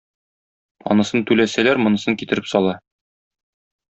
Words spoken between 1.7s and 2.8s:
монысын китереп сала.